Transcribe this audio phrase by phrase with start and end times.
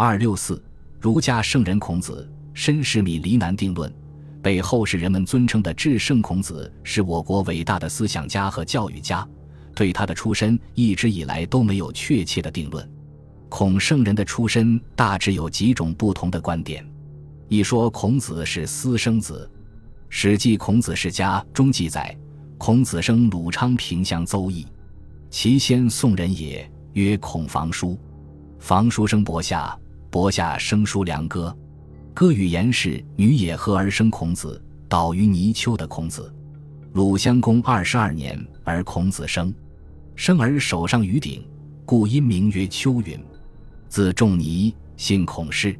[0.00, 0.62] 二六四，
[1.00, 3.92] 儒家圣人孔子，身世米离难定论。
[4.40, 9.26] 被后世人们尊称的至圣孔子，是我国伟大的思想家和教育家。
[9.74, 12.88] 对他的出身，一直以来都没有确切的定论。
[13.48, 16.88] 孔圣人的出身大致有几种不同的观点。
[17.48, 19.50] 一说孔子是私生子，
[20.08, 22.16] 《史记·孔子世家》中记载，
[22.56, 24.64] 孔子生鲁昌平乡邹邑，
[25.28, 27.98] 其先宋人也，曰孔房叔。
[28.60, 29.78] 房叔生伯夏，
[30.10, 31.56] 伯下生叔良哥。
[32.14, 36.34] 哥与颜氏女也合而生孔子，岛于泥丘的孔子。
[36.94, 39.54] 鲁襄公二十二年，而孔子生，
[40.16, 41.46] 生而手上于鼎，
[41.84, 43.18] 故因名曰丘云。
[43.88, 45.78] 字仲尼，姓孔氏。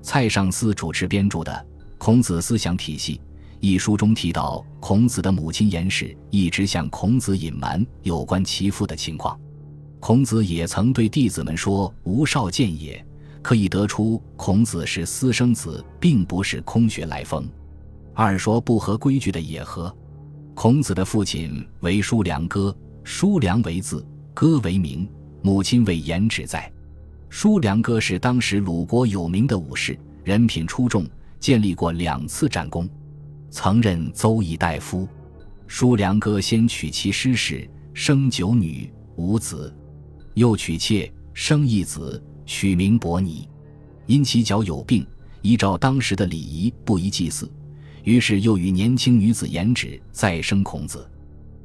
[0.00, 1.52] 蔡尚思主持编著的
[1.98, 3.16] 《孔子思想体系》
[3.60, 9.38] 一书中提到，孔子的母亲颜氏一直向孔子隐瞒有关其父的情况。
[10.00, 13.04] 孔子也曾对弟子们说：“吾少见也。”
[13.44, 17.46] 可以得出，孔子是私生子，并不是空穴来风。
[18.14, 19.94] 二说不合规矩的也合。
[20.54, 25.06] 孔子的父亲为叔良哥，叔良为字，哥为名，
[25.42, 26.72] 母亲为颜芷在。
[27.28, 31.06] 叔良哥是当时鲁国有名的武士，人品出众，
[31.38, 32.88] 建立过两次战功，
[33.50, 35.06] 曾任邹邑大夫。
[35.66, 39.70] 叔良哥先娶其师氏，生九女五子，
[40.32, 43.48] 又娶妾，生一子，取名伯尼。
[44.06, 45.06] 因其脚有病，
[45.42, 47.50] 依照当时的礼仪不宜祭祀，
[48.02, 51.08] 于是又与年轻女子颜芷再生孔子。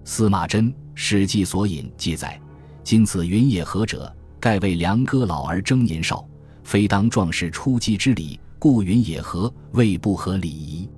[0.06, 2.40] 司马真《史记》所引记载：
[2.84, 4.14] 今子云也何者？
[4.40, 6.26] 盖为良歌老而争年少，
[6.64, 10.90] 非当壮士出击之礼，故云也何，未不合礼仪。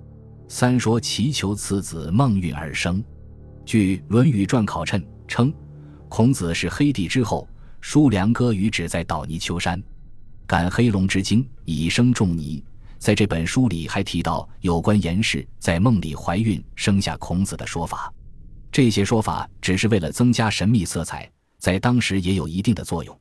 [0.47, 3.03] 三说祈求此子孟运而生。
[3.65, 5.51] 据《论语传考称》称，
[6.07, 7.47] 孔子是黑帝之后，
[7.81, 9.81] 叔良哥与止在捣泥丘山，
[10.47, 12.63] 感黑龙之精，以生仲尼。
[12.99, 18.13] 在这本书里还提到有关颜氏在梦里怀孕生下孔子的说法。
[18.71, 23.19] 这些说法只是为了增加神秘色彩，在当时也有一定的作用。